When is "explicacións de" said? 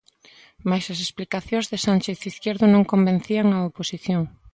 1.05-1.77